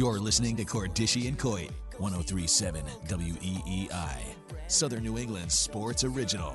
[0.00, 4.18] You're listening to Cordischi and Coit, 1037 WEEI,
[4.66, 6.52] Southern New England Sports Original.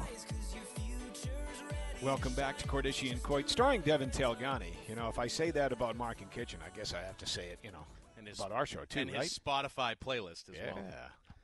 [2.02, 4.74] Welcome back to Cordischi and Coit, starring Devin Talgani.
[4.90, 7.26] You know, if I say that about Mark and Kitchen, I guess I have to
[7.26, 7.86] say it, you know,
[8.18, 9.22] And his- about our show too, and right?
[9.24, 10.74] his Spotify playlist as yeah.
[10.74, 10.84] well.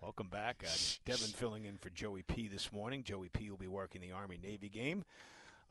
[0.01, 0.65] Welcome back.
[0.67, 0.71] Uh,
[1.05, 3.03] Devin filling in for Joey P this morning.
[3.03, 5.05] Joey P will be working the Army Navy game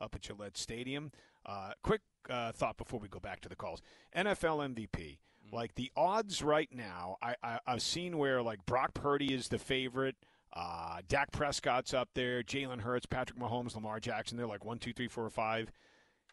[0.01, 1.11] up at Gillette Stadium.
[1.45, 2.01] Uh, quick
[2.31, 3.83] uh, thought before we go back to the calls.
[4.15, 5.17] NFL MVP.
[5.51, 9.59] Like the odds right now, I, I I've seen where like Brock Purdy is the
[9.59, 10.15] favorite.
[10.53, 12.41] Uh, Dak Prescott's up there.
[12.41, 14.37] Jalen Hurts, Patrick Mahomes, Lamar Jackson.
[14.37, 15.71] They're like one, two, three, four, five.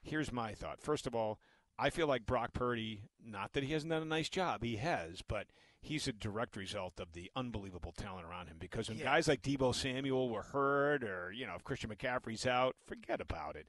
[0.02, 0.80] Here's my thought.
[0.80, 1.38] First of all,
[1.78, 5.22] I feel like Brock Purdy, not that he hasn't done a nice job, he has,
[5.27, 5.46] but
[5.80, 8.56] he's a direct result of the unbelievable talent around him.
[8.60, 12.77] Because when guys like Deebo Samuel were hurt, or you know, if Christian McCaffrey's out,
[12.86, 13.66] forget about it.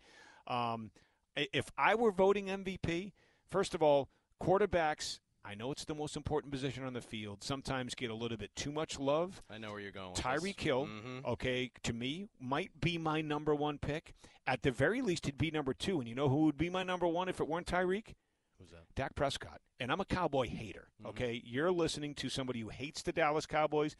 [0.47, 0.91] Um,
[1.35, 3.13] if I were voting MVP,
[3.49, 4.09] first of all,
[4.41, 5.19] quarterbacks.
[5.45, 7.43] I know it's the most important position on the field.
[7.43, 9.41] Sometimes get a little bit too much love.
[9.49, 10.13] I know where you're going.
[10.13, 10.23] This.
[10.57, 11.25] Hill, Mhm.
[11.25, 14.13] okay, to me, might be my number one pick.
[14.47, 15.99] At the very least, he'd be number two.
[15.99, 18.13] And you know who would be my number one if it weren't Tyreek?
[18.57, 18.85] Who's that?
[18.95, 19.61] Dak Prescott.
[19.79, 21.07] And I'm a Cowboy hater, Mm-hmm.
[21.07, 21.41] okay?
[21.43, 23.95] You're listening to somebody who hates the Dallas Cowboys.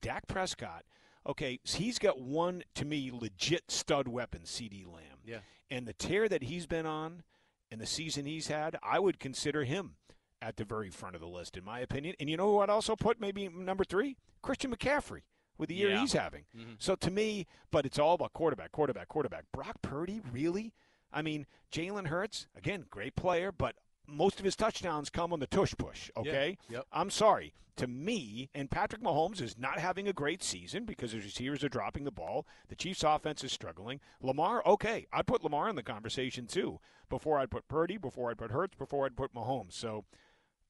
[0.00, 0.84] Dak Prescott,
[1.26, 5.20] okay, so he's got one, to me, legit stud weapon, CeeDee Lamb.
[5.24, 5.40] Yeah.
[5.70, 7.22] And the tear that he's been on
[7.70, 9.96] and the season he's had, I would consider him
[10.42, 12.14] at the very front of the list, in my opinion.
[12.20, 14.16] And you know who I'd also put maybe number three?
[14.42, 15.22] Christian McCaffrey
[15.58, 16.00] with the year Yeah.
[16.00, 16.44] he's having.
[16.56, 16.72] Mm-hmm.
[16.78, 19.44] So to me, but it's all about quarterback, quarterback, quarterback.
[19.52, 20.72] Brock Purdy, really?
[21.12, 23.76] I mean, Jalen Hurts, again, great player, but
[24.06, 26.58] most of his touchdowns come on the tush push, okay?
[26.68, 26.86] Yep.
[26.92, 27.54] I'm sorry.
[27.76, 31.68] To me, and Patrick Mahomes is not having a great season because his receivers are
[31.68, 32.46] dropping the ball.
[32.68, 34.00] The Chiefs' offense is struggling.
[34.22, 36.80] Lamar, okay, I'd put Lamar in the conversation too.
[37.10, 39.74] Before I'd put Purdy, before I'd put Hurts, before I'd put Mahomes.
[39.74, 40.06] So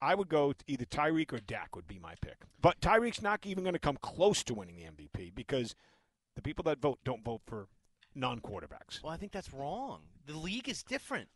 [0.01, 2.37] I would go to either Tyreek or Dak would be my pick.
[2.61, 5.75] But Tyreek's not even going to come close to winning the MVP because
[6.35, 7.69] the people that vote don't vote for
[8.15, 9.03] non-quarterbacks.
[9.03, 10.01] Well, I think that's wrong.
[10.27, 11.29] The league is different.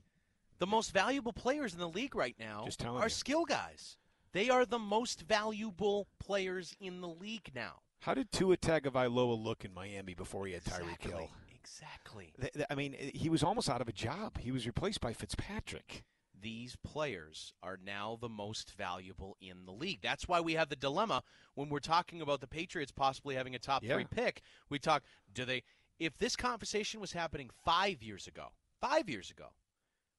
[0.58, 3.08] The most valuable players in the league right now are you.
[3.08, 3.96] skill guys.
[4.32, 7.80] They are the most valuable players in the league now.
[8.00, 11.10] How did Tua Tagovailoa look in Miami before he had Tyreek exactly.
[11.10, 11.30] Hill?
[11.62, 12.32] Exactly.
[12.70, 14.38] I mean, he was almost out of a job.
[14.38, 16.04] He was replaced by Fitzpatrick.
[16.40, 20.00] These players are now the most valuable in the league.
[20.02, 21.22] That's why we have the dilemma
[21.54, 23.94] when we're talking about the Patriots possibly having a top Yeah.
[23.94, 24.42] three pick.
[24.68, 25.02] We talk,
[25.32, 25.62] do they?
[25.98, 29.52] If this conversation was happening five years ago, five years ago,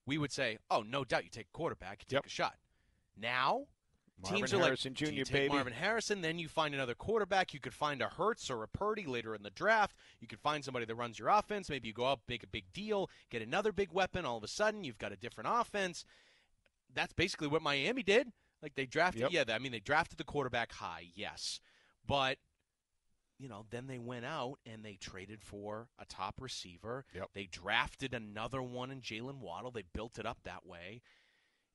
[0.06, 2.26] we would say, oh, no doubt you take a quarterback, you take Yep.
[2.26, 2.59] a shot.
[3.16, 3.68] Now,
[4.24, 5.54] Marvin teams are Harrison like, do Jr., you take baby.
[5.54, 7.54] Marvin Harrison, then you find another quarterback.
[7.54, 9.96] You could find a Hurts or a Purdy later in the draft.
[10.20, 11.70] You could find somebody that runs your offense.
[11.70, 14.26] Maybe you go up, make a big deal, get another big weapon.
[14.26, 16.06] All of a sudden, you've got a different offense.
[16.94, 18.32] That's basically what Miami did.
[18.62, 19.48] Like they drafted, Yep.
[19.48, 19.56] yeah.
[19.56, 21.59] I mean, they drafted the quarterback high, yes,
[22.06, 22.38] but
[23.40, 27.06] you know, then they went out and they traded for a top receiver.
[27.16, 27.30] Yep.
[27.34, 29.72] They drafted another one in Jaylen Waddle.
[29.72, 31.02] They built it up that way.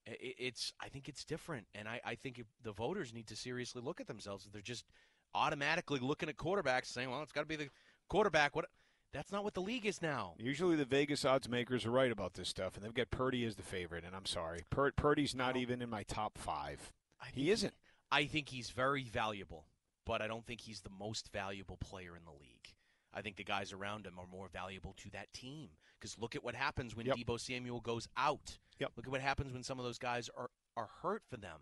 [0.06, 4.01] It's, I think it's different, and I, I think the voters need to seriously look
[4.01, 4.48] at themselves.
[4.53, 4.84] They're just
[5.34, 7.69] automatically looking at quarterbacks, saying, "Well, it's got to be the
[8.09, 8.66] quarterback." What?
[9.13, 10.34] That's not what the league is now.
[10.39, 13.57] Usually the Vegas odds makers are right about this stuff, and they've got Purdy as
[13.57, 14.04] the favorite.
[14.04, 15.60] And I'm sorry, Pur- Purdy's not No.
[15.60, 16.92] even in my top five.
[17.21, 17.75] I He isn't.
[18.13, 19.66] I think he's very valuable,
[20.04, 22.75] but I don't think he's the most valuable player in the league.
[23.15, 25.71] I think the guys around him are more valuable to that team.
[25.98, 27.16] Because look at what happens when Yep.
[27.16, 28.59] Deebo Samuel goes out.
[28.78, 28.93] Yep.
[28.97, 31.61] Look at what happens when some of those guys are, are hurt for them.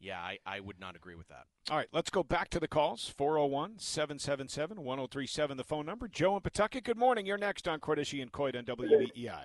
[0.00, 1.44] Yeah, I, I would not agree with that.
[1.70, 3.12] All right, let's go back to the calls.
[3.16, 6.08] 401 777 1037, the phone number.
[6.08, 7.24] Joe in Pawtucket, good morning.
[7.24, 9.44] You're next on Cordischi and Coit on E WEEI.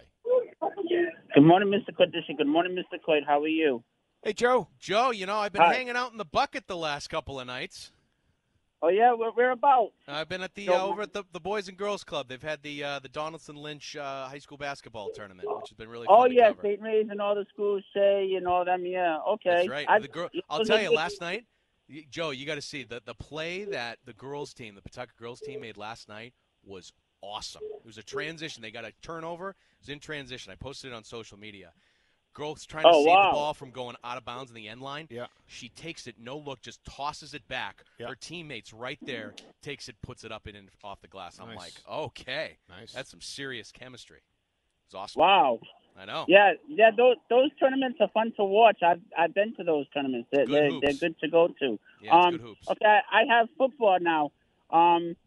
[1.36, 1.96] Good morning, Mr.
[1.96, 2.36] Cordisha.
[2.38, 2.98] Good morning, Mr.
[3.06, 3.24] Coit.
[3.25, 3.84] How are you?
[4.24, 4.68] Hey, Joe.
[4.80, 5.75] Joe, you know I've been Hi.
[5.75, 7.92] hanging out in the bucket the last couple of nights.
[8.81, 9.92] Oh yeah, where, where about?
[10.08, 12.30] I've been at the Joe, uh, over at the, the Boys and Girls Club.
[12.30, 15.90] They've had the uh, the Donaldson Lynch uh, High School basketball tournament, which has been
[15.90, 16.52] really Oh yeah.
[16.62, 16.81] St.
[16.81, 18.86] Mary's and all the schools say and all them.
[18.86, 19.50] Yeah, okay.
[19.50, 19.86] That's right.
[19.90, 21.46] I- the girl, I'll tell you, last night,
[22.10, 25.42] Joe, you got to see the the play that the girls team, the Pawtucket girls
[25.42, 26.34] team, made last night
[26.64, 27.62] was awesome.
[27.64, 28.62] It was a transition.
[28.62, 29.50] They got a turnover.
[29.50, 30.54] It was in transition.
[30.54, 31.74] I posted it on social media.
[32.39, 33.31] Girls trying to Oh, save wow.
[33.31, 35.07] the ball from going out of bounds in the end line.
[35.12, 35.27] Yeah.
[35.45, 37.83] She takes it, no look, just tosses it back.
[38.00, 38.07] Yeah.
[38.07, 41.38] Her teammates right there takes it, puts it up and in off the glass.
[41.39, 41.57] I'm Nice.
[41.57, 42.94] like, okay, Nice.
[42.94, 44.21] that's some serious chemistry.
[44.86, 45.19] It's awesome.
[45.19, 45.59] Wow.
[46.00, 46.24] I know.
[46.30, 46.91] Yeah, yeah.
[46.95, 48.77] Those those tournaments are fun to watch.
[48.81, 50.30] I've I've been to those tournaments.
[50.31, 50.81] They're Good they're, hoops.
[51.00, 51.80] they're good to go to.
[52.01, 52.69] Yeah, it's um, good hoops.
[52.69, 54.31] Okay, I have football now.
[54.69, 55.18] Um,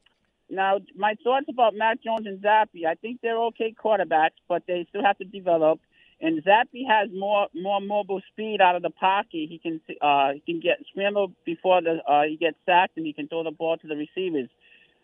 [0.48, 2.86] now my thoughts about Mac Jones and Zappe.
[2.88, 5.78] I think they're okay quarterbacks, but they still have to develop.
[6.22, 9.48] And Zappe has more more mobile speed out of the pocket.
[9.50, 13.12] He can uh, he can get scramble before the uh, he gets sacked, and he
[13.12, 14.48] can throw the ball to the receivers.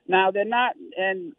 [0.07, 0.77] Now they're not.
[0.97, 1.33] And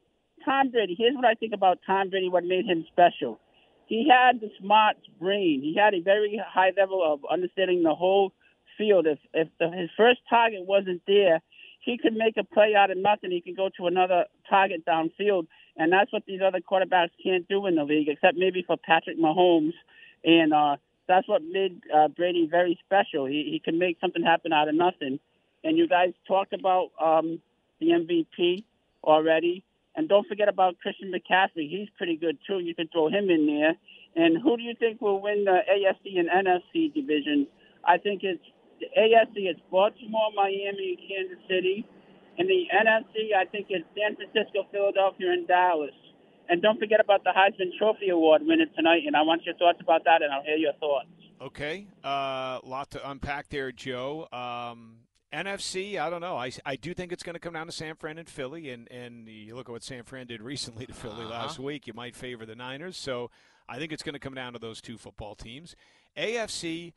[0.44, 0.96] Tom Brady.
[0.98, 2.28] Here's what I think about Tom Brady.
[2.28, 3.40] What made him special.
[3.88, 5.62] He had the smart brain.
[5.64, 8.34] He had a very high level of understanding the whole
[8.78, 9.08] field.
[9.08, 11.42] If if the, his first target wasn't there,
[11.80, 13.32] he could make a play out of nothing.
[13.32, 15.48] He could go to another target downfield,
[15.80, 19.18] and that's what these other quarterbacks can't do in the league, except maybe for Patrick
[19.18, 19.74] Mahomes.
[20.26, 20.76] And uh,
[21.08, 23.26] that's what made uh, Brady very special.
[23.26, 25.20] He he can make something happen out of nothing.
[25.64, 27.40] And you guys talked about um,
[27.80, 28.66] the MVP
[29.04, 29.64] already.
[29.96, 31.70] And don't forget about Christian McCaffrey.
[31.70, 32.60] He's pretty good too.
[32.60, 33.76] You can throw him in there.
[34.16, 37.48] And who do you think will win the AFC and NFC division?
[37.86, 38.44] I think it's
[38.80, 39.50] the AFC.
[39.50, 41.86] It's Baltimore, Miami, and Kansas City.
[42.40, 45.92] And the NFC, I think it's San Francisco, Philadelphia, and Dallas.
[46.48, 49.02] And don't forget about the Heisman Trophy Award winner tonight.
[49.06, 51.08] And I want your thoughts about that, and I'll hear your thoughts.
[51.42, 54.28] Okay, a uh, lot to unpack there, Joe.
[54.34, 55.00] Um,
[55.34, 56.36] NFC, I don't know.
[56.38, 58.90] I, I do think it's going to come down to San Fran and Philly, and,
[58.92, 61.30] and you look at what San Fran did recently to Philly Uh-huh.
[61.30, 61.88] last week.
[61.88, 63.30] You might favor the Niners, so
[63.68, 65.76] I think it's going to come down to those two football teams.
[66.18, 66.94] AFC,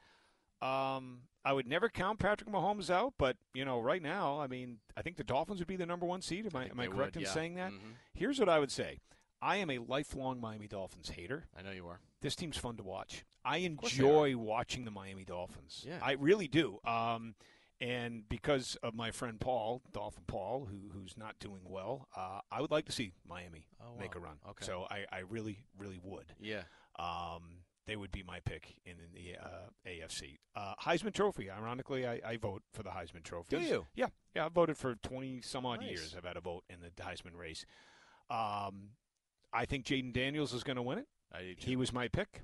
[0.62, 4.78] um, I would never count Patrick Mahomes out, but you know, right now, I mean,
[4.96, 6.46] I think the Dolphins would be the number one seed.
[6.46, 7.32] Am I, think am I correct would, in yeah.
[7.32, 7.72] saying that?
[7.72, 7.94] Mhm.
[8.14, 9.00] Here's what I would say:
[9.40, 11.98] I am a lifelong Miami Dolphins hater I know you are.
[12.20, 13.24] this team's fun to watch.
[13.44, 15.84] I enjoy watching the Miami Dolphins.
[15.86, 15.98] Yeah.
[16.00, 16.78] I really do.
[16.84, 17.34] Um,
[17.80, 22.60] and because of my friend Paul, Dolphin Paul, who who's not doing well, uh, I
[22.60, 24.36] would like to see Miami Oh, make a run.
[24.50, 24.64] Okay.
[24.64, 26.26] So I, I really, really would.
[26.40, 26.62] Yeah.
[26.96, 30.38] Um, they would be my pick in, in the uh, AFC.
[30.54, 31.50] Uh, Heisman Trophy.
[31.50, 33.56] Ironically, I, I vote for the Heisman Trophy.
[33.56, 33.86] Do you?
[33.94, 34.46] Yeah, yeah.
[34.46, 35.90] I've voted for twenty some odd Nice.
[35.90, 36.14] years.
[36.16, 37.64] I've had a vote in the Heisman race.
[38.30, 38.90] Um,
[39.52, 41.06] I think Jayden Daniels is going to win it.
[41.32, 41.54] I.
[41.58, 42.42] He was my pick.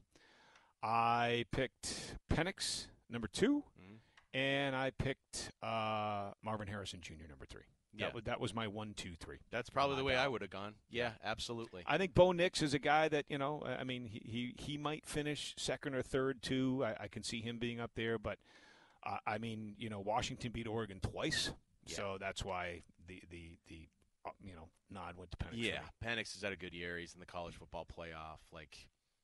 [0.83, 3.99] I picked Penix number 2 Mhm.
[4.35, 7.27] And I picked uh, Marvin Harrison Jr.
[7.29, 7.63] number three.
[7.95, 8.07] Yeah.
[8.07, 9.39] That was that was my one, two, three.
[9.51, 10.27] That's probably the way ballot.
[10.27, 10.75] I would have gone.
[10.91, 11.83] Yeah, absolutely.
[11.87, 13.63] I think Bo Nix is a guy that you know.
[13.67, 16.85] I mean, he he, he might finish second or third too.
[16.85, 18.39] I, I can see him being up there, but
[19.07, 21.51] uh, I mean, you know, Washington beat Oregon twice,
[21.87, 21.97] Yeah.
[21.97, 23.89] so that's why the the the
[24.27, 25.53] uh, you know nod went to Penix.
[25.55, 25.81] Yeah.
[26.05, 26.99] Penix has had a good year.
[26.99, 28.41] He's in the college football playoff.
[28.53, 28.77] Like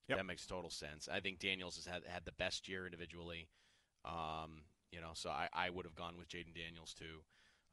[0.08, 0.18] Yep.
[0.18, 1.06] that makes total sense.
[1.12, 3.48] I think Daniels has had had the best year individually.
[4.04, 4.62] Um,
[4.94, 7.22] you know, so I, I would have gone with Jayden Daniels too.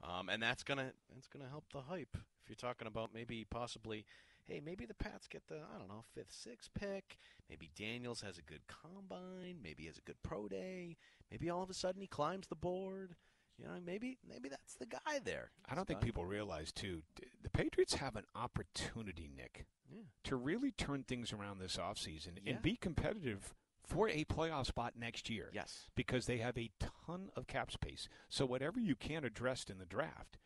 [0.04, 2.18] Um, and that's gonna that's gonna help the hype.
[2.44, 4.06] If you're talking about maybe possibly,
[4.46, 7.18] hey, maybe the Pats get the I don't know fifth, sixth pick.
[7.50, 9.58] Maybe Daniels has a good combine.
[9.64, 10.98] Maybe he has a good pro day.
[11.30, 13.16] Maybe all of a sudden he climbs the board.
[13.60, 15.52] You know, maybe maybe that's the guy there.
[15.70, 17.04] I don't think people realize too.
[17.44, 20.02] The Patriots have an opportunity, Nick, Yeah.
[20.24, 22.54] to really turn things around this offseason Yeah.
[22.54, 23.54] and be competitive
[23.92, 25.50] for a playoff spot next year.
[25.54, 25.88] Yes.
[25.96, 28.08] Because they have a ton of cap space.
[28.30, 30.38] So whatever you can't address in the draft,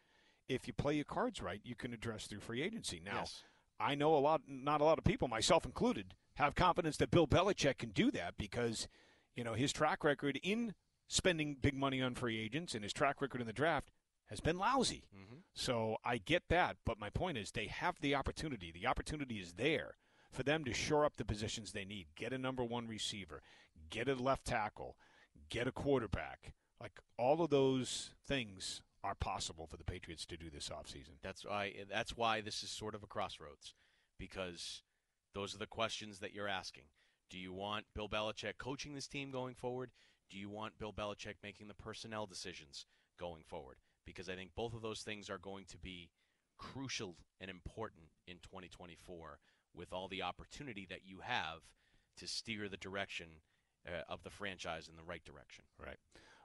[0.48, 3.02] if you play your cards right, you can address through free agency.
[3.04, 3.44] Now, Yes.
[3.80, 7.28] I know a lot, not a lot of people, myself included, have confidence that Bill
[7.28, 8.88] Belichick can do that because,
[9.36, 10.74] you know, his track record in
[11.08, 13.92] spending big money on free agents and his track record in the draft
[14.28, 15.04] has been lousy.
[15.16, 15.40] Mm-hmm.
[15.54, 18.72] So I get that, but my point is they have the opportunity.
[18.72, 19.98] The opportunity is there
[20.36, 22.08] for them to shore up the positions they need.
[22.16, 23.42] Get a number one receiver,
[23.90, 24.98] get a left tackle,
[25.50, 26.54] get a quarterback.
[26.80, 31.18] Like all of those things are possible for the Patriots to do this offseason.
[31.24, 33.74] That's why that's why this is sort of a crossroads
[34.20, 34.84] because
[35.34, 36.86] those are the questions that you're asking.
[37.30, 39.92] Do you want Bill Belichick coaching this team going forward?
[40.30, 42.86] Do you want Bill Belichick making the personnel decisions
[43.20, 43.78] going forward?
[44.06, 46.10] Because I think both of those things are going to be
[46.58, 49.40] crucial and important in 2024
[49.76, 51.62] with all the opportunity that you have
[52.18, 53.28] to steer the direction
[53.88, 55.66] uh, of the franchise in the right direction.
[55.84, 55.98] Right.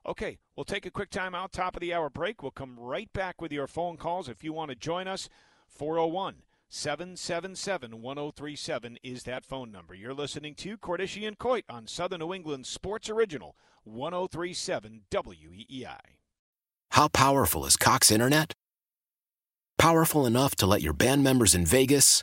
[0.07, 2.43] Okay, we'll take a quick time out, top of the hour break.
[2.43, 5.29] We'll come right back with your phone calls if you want to join us.
[5.69, 6.37] 401
[6.69, 9.95] 777 1037 is that phone number.
[9.95, 15.99] You're listening to Cordischi and Coit on Southern New England Sports Original 1037 WEEI.
[16.93, 18.55] How powerful is Cox Internet?
[19.79, 22.23] Powerful enough to let your band members in Vegas,